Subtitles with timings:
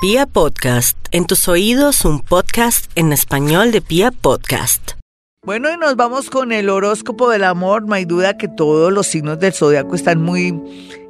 [0.00, 4.92] Pia Podcast, en tus oídos un podcast en español de Pia Podcast.
[5.44, 7.84] Bueno, y nos vamos con el horóscopo del amor.
[7.84, 10.54] No hay duda que todos los signos del zodiaco están muy,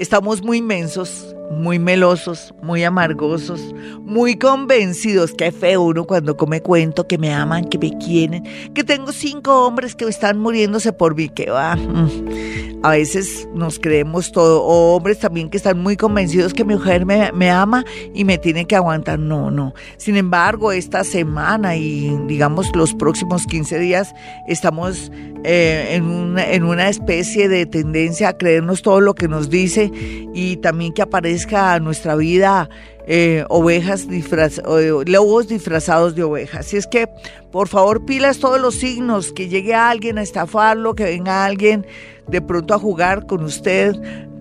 [0.00, 5.32] estamos muy inmensos, muy melosos, muy amargosos, muy convencidos.
[5.32, 8.44] Qué feo uno cuando come cuento que me aman, que me quieren,
[8.74, 11.76] que tengo cinco hombres que están muriéndose por mí, que va.
[11.76, 12.82] Mm.
[12.84, 17.06] A veces nos creemos todo, o hombres también que están muy convencidos que mi mujer
[17.06, 19.20] me, ama y me tiene que aguantar.
[19.20, 19.72] No, no.
[19.98, 24.12] Sin embargo, esta semana y digamos los próximos 15 días
[24.48, 25.12] estamos
[25.44, 29.92] eh, en, una, en una especie de tendencia a creernos todo lo que nos dice
[30.34, 31.02] y también que
[31.42, 32.68] aparezca nuestra vida
[33.06, 34.64] eh, ovejas disfrazadas,
[35.06, 36.66] lobos disfrazados de ovejas.
[36.66, 37.08] Así es que,
[37.50, 41.86] por favor, pilas todos los signos, que llegue alguien a estafarlo, que venga alguien
[42.28, 43.94] de pronto a jugar con usted,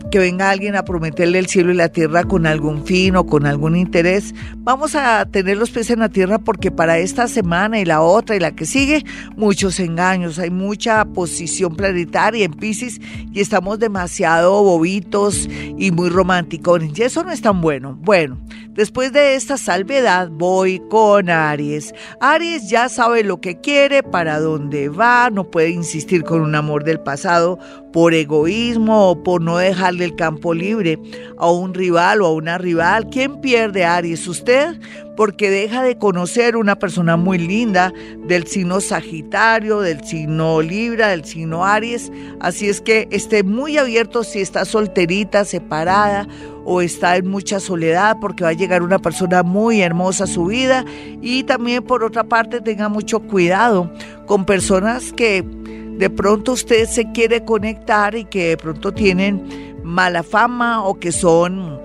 [0.09, 3.45] que venga alguien a prometerle el cielo y la tierra con algún fin o con
[3.45, 4.33] algún interés.
[4.57, 8.35] Vamos a tener los pies en la tierra porque para esta semana y la otra
[8.35, 9.03] y la que sigue,
[9.35, 12.99] muchos engaños, hay mucha posición planetaria en Pisces
[13.31, 16.81] y estamos demasiado bobitos y muy románticos.
[16.95, 17.97] Y eso no es tan bueno.
[18.01, 18.37] Bueno,
[18.73, 21.93] después de esta salvedad voy con Aries.
[22.19, 26.83] Aries ya sabe lo que quiere, para dónde va, no puede insistir con un amor
[26.83, 27.59] del pasado
[27.91, 30.97] por egoísmo o por no dejarle el campo libre
[31.37, 33.09] a un rival o a una rival.
[33.09, 34.27] ¿Quién pierde Aries?
[34.27, 34.79] ¿Usted?
[35.17, 37.93] Porque deja de conocer una persona muy linda
[38.25, 42.11] del signo Sagitario, del signo Libra, del signo Aries.
[42.39, 46.27] Así es que esté muy abierto si está solterita, separada
[46.65, 50.45] o está en mucha soledad porque va a llegar una persona muy hermosa a su
[50.45, 50.85] vida.
[51.21, 53.91] Y también por otra parte tenga mucho cuidado
[54.25, 60.23] con personas que de pronto usted se quiere conectar y que de pronto tienen mala
[60.23, 61.79] fama o que son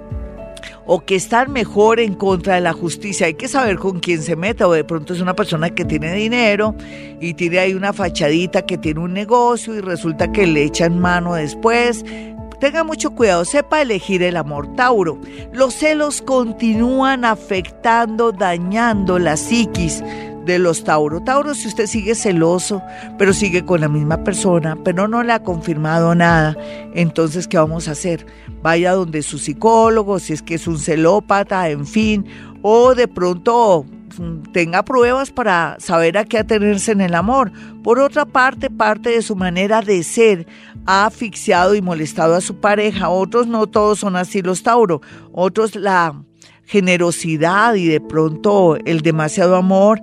[0.87, 3.27] o que están mejor en contra de la justicia.
[3.27, 6.15] Hay que saber con quién se mete o de pronto es una persona que tiene
[6.15, 6.75] dinero
[7.21, 11.34] y tiene ahí una fachadita que tiene un negocio y resulta que le echan mano
[11.34, 12.05] después.
[12.61, 14.75] Tenga mucho cuidado, sepa elegir el amor.
[14.77, 15.19] Tauro,
[15.53, 20.03] los celos continúan afectando, dañando la psiquis
[20.47, 21.21] de los Tauro.
[21.21, 22.81] Tauro, si usted sigue celoso,
[23.19, 26.56] pero sigue con la misma persona, pero no le ha confirmado nada,
[26.94, 28.25] entonces, ¿qué vamos a hacer?
[28.62, 32.25] Vaya donde su psicólogo, si es que es un celópata, en fin,
[32.62, 33.84] o de pronto
[34.53, 37.53] tenga pruebas para saber a qué atenerse en el amor.
[37.83, 40.47] Por otra parte, parte de su manera de ser
[40.87, 43.09] ha asfixiado y molestado a su pareja.
[43.09, 45.00] Otros no todos son así los Tauro.
[45.33, 46.15] Otros la
[46.65, 50.00] generosidad y de pronto el demasiado amor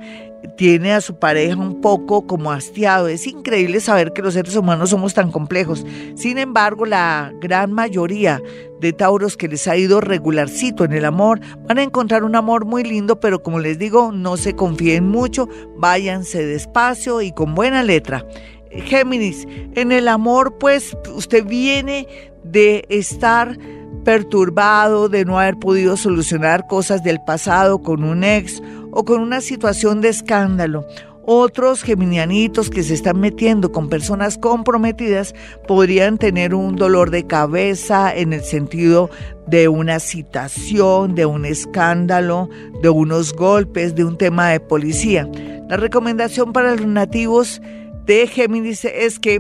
[0.57, 3.07] tiene a su pareja un poco como hastiado.
[3.07, 5.85] Es increíble saber que los seres humanos somos tan complejos.
[6.15, 8.41] Sin embargo, la gran mayoría
[8.79, 12.65] de Tauros que les ha ido regularcito en el amor van a encontrar un amor
[12.65, 17.83] muy lindo, pero como les digo, no se confíen mucho, váyanse despacio y con buena
[17.83, 18.25] letra.
[18.71, 22.07] Géminis, en el amor pues usted viene
[22.43, 23.57] de estar
[24.03, 28.61] perturbado, de no haber podido solucionar cosas del pasado con un ex
[28.93, 30.85] o con una situación de escándalo.
[31.25, 35.33] Otros geminianitos que se están metiendo con personas comprometidas
[35.67, 39.09] podrían tener un dolor de cabeza en el sentido
[39.47, 42.49] de una citación, de un escándalo,
[42.81, 45.29] de unos golpes, de un tema de policía.
[45.69, 47.61] La recomendación para los nativos
[48.05, 49.39] de Géminis es que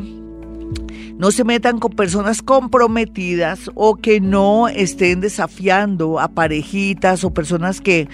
[1.17, 7.81] no se metan con personas comprometidas o que no estén desafiando a parejitas o personas
[7.81, 8.07] que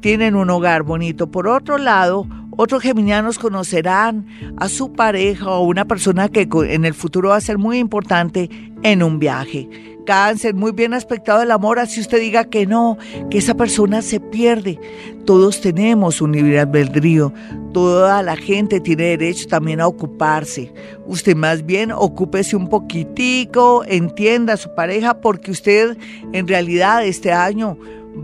[0.00, 1.30] tienen un hogar bonito.
[1.30, 2.26] Por otro lado,
[2.58, 4.26] otros geminianos conocerán
[4.56, 8.48] a su pareja o una persona que en el futuro va a ser muy importante
[8.82, 9.68] en un viaje.
[10.06, 12.96] Cáncer, muy bien aspectado el amor, así usted diga que no,
[13.28, 14.78] que esa persona se pierde.
[15.26, 17.34] Todos tenemos un libre albedrío,
[17.74, 20.72] toda la gente tiene derecho también a ocuparse.
[21.06, 25.98] Usted más bien ocúpese un poquitico, entienda a su pareja, porque usted
[26.32, 27.76] en realidad este año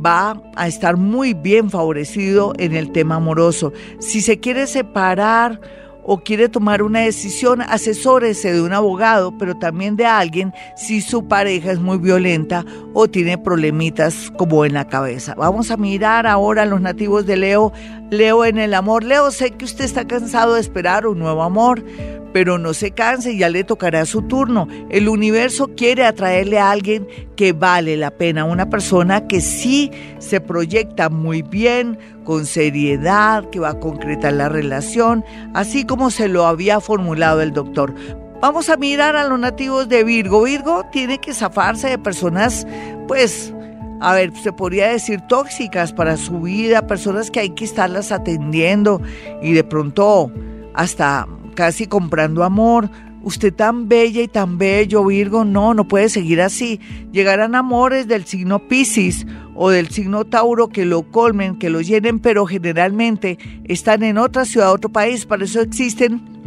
[0.04, 3.72] va a estar muy bien favorecido en el tema amoroso.
[3.99, 5.61] Si se quiere separar,
[6.05, 11.28] o quiere tomar una decisión, asesórese de un abogado, pero también de alguien si su
[11.28, 15.34] pareja es muy violenta o tiene problemitas como en la cabeza.
[15.37, 17.72] Vamos a mirar ahora a los nativos de Leo.
[18.11, 19.05] Leo en el amor.
[19.05, 21.84] Leo, sé que usted está cansado de esperar un nuevo amor,
[22.32, 24.69] pero no se canse, ya le tocará su turno.
[24.90, 27.06] El universo quiere atraerle a alguien
[27.37, 33.61] que vale la pena, una persona que sí se proyecta muy bien, con seriedad, que
[33.61, 35.25] va a concretar la relación,
[35.55, 37.94] así como se lo había formulado el doctor.
[38.40, 40.43] Vamos a mirar a los nativos de Virgo.
[40.43, 42.67] Virgo tiene que zafarse de personas,
[43.06, 43.52] pues,
[44.00, 49.00] a ver, se podría decir tóxicas para su vida, personas que hay que estarlas atendiendo
[49.43, 50.32] y de pronto
[50.75, 52.90] hasta casi comprando amor.
[53.22, 56.81] Usted tan bella y tan bello, Virgo, no, no puede seguir así.
[57.12, 62.19] Llegarán amores del signo Pisces o del signo Tauro que lo colmen, que lo llenen,
[62.19, 65.25] pero generalmente están en otra ciudad, otro país.
[65.25, 66.42] Para eso existen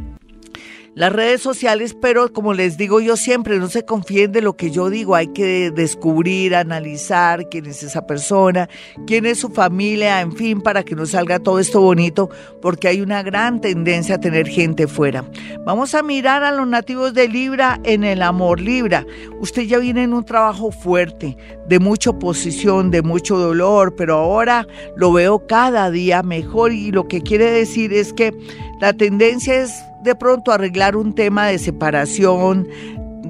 [0.96, 4.72] las redes sociales, pero como les digo yo siempre, no se confíen de lo que
[4.72, 8.70] yo digo, hay que descubrir, analizar quién es esa persona,
[9.06, 12.30] quién es su familia, en fin, para que no salga todo esto bonito,
[12.62, 15.26] porque hay una gran tendencia a tener gente fuera.
[15.66, 19.06] Vamos a mirar a los nativos de Libra en el amor Libra.
[19.42, 21.36] Usted ya viene en un trabajo fuerte,
[21.68, 24.66] de mucha oposición, de mucho dolor, pero ahora
[24.96, 28.34] lo veo cada día mejor y lo que quiere decir es que
[28.80, 29.74] la tendencia es
[30.06, 32.68] de pronto arreglar un tema de separación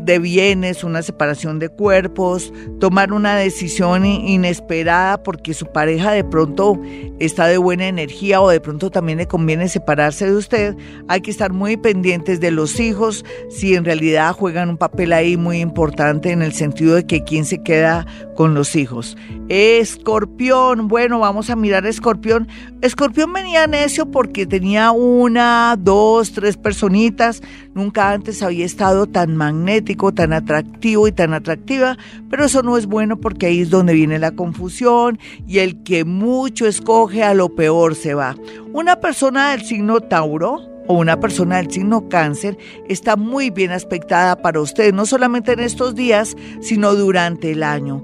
[0.05, 6.79] de bienes, una separación de cuerpos, tomar una decisión inesperada porque su pareja de pronto
[7.19, 10.75] está de buena energía o de pronto también le conviene separarse de usted,
[11.07, 15.37] hay que estar muy pendientes de los hijos, si en realidad juegan un papel ahí
[15.37, 18.05] muy importante en el sentido de que quién se queda
[18.35, 19.17] con los hijos.
[19.47, 22.47] Escorpión, bueno, vamos a mirar a Escorpión.
[22.81, 27.41] Escorpión venía necio porque tenía una, dos, tres personitas.
[27.73, 31.97] Nunca antes había estado tan magnético, tan atractivo y tan atractiva,
[32.29, 36.05] pero eso no es bueno porque ahí es donde viene la confusión y el que
[36.05, 38.35] mucho escoge a lo peor se va.
[38.73, 42.57] Una persona del signo Tauro, o una persona del signo cáncer
[42.87, 48.03] está muy bien aspectada para usted, no solamente en estos días, sino durante el año.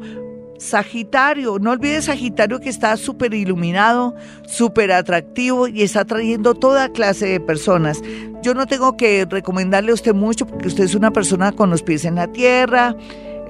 [0.61, 4.13] Sagitario, no olvides Sagitario que está súper iluminado,
[4.45, 7.99] súper atractivo y está trayendo toda clase de personas.
[8.43, 11.81] Yo no tengo que recomendarle a usted mucho porque usted es una persona con los
[11.81, 12.95] pies en la tierra,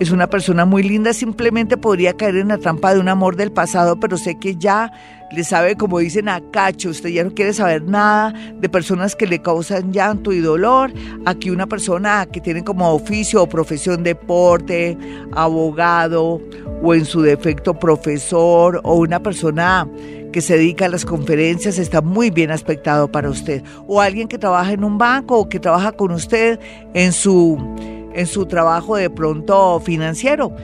[0.02, 3.52] es una persona muy linda, simplemente podría caer en la trampa de un amor del
[3.52, 4.92] pasado, pero sé que ya
[5.32, 9.28] le sabe, como dicen, a cacho, usted ya no quiere saber nada de personas que
[9.28, 10.92] le causan llanto y dolor.
[11.28, 14.98] Aquí una persona que tiene como oficio o profesión deporte,
[15.34, 16.42] abogado
[16.82, 19.88] o en su defecto profesor o una persona
[20.34, 23.62] que se dedica a las conferencias está muy bien aspectado para usted.
[23.86, 26.60] O alguien que trabaja en un banco o que trabaja con usted
[26.96, 30.56] en su en su trabajo de pronto financiero.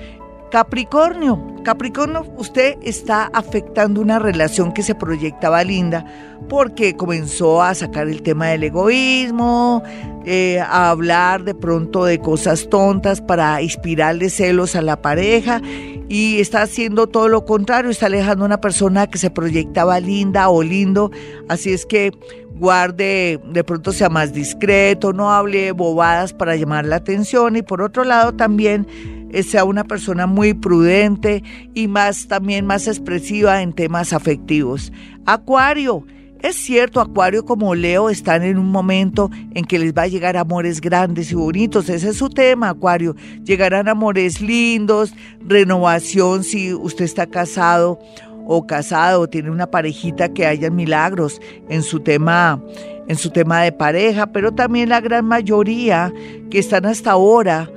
[0.51, 6.05] Capricornio, Capricornio, usted está afectando una relación que se proyectaba linda
[6.47, 9.83] porque comenzó a sacar el tema del egoísmo,
[10.25, 15.61] eh, a hablar de pronto de cosas tontas para inspirarle celos a la pareja
[16.09, 20.49] y está haciendo todo lo contrario, está alejando a una persona que se proyectaba linda
[20.49, 21.11] o lindo,
[21.49, 22.11] así es que
[22.55, 27.81] guarde, de pronto sea más discreto, no hable bobadas para llamar la atención y por
[27.81, 28.87] otro lado también
[29.31, 31.43] eh, sea una persona muy prudente
[31.73, 34.91] y más también más expresiva en temas afectivos.
[35.25, 36.05] Acuario,
[36.41, 40.37] es cierto, Acuario como Leo están en un momento en que les va a llegar
[40.37, 41.89] amores grandes y bonitos.
[41.89, 43.15] Ese es su tema, Acuario.
[43.43, 47.99] Llegarán amores lindos, renovación si usted está casado
[48.45, 52.61] o casado o tiene una parejita que haya milagros en su tema
[53.07, 56.13] en su tema de pareja, pero también la gran mayoría
[56.51, 57.69] que están hasta ahora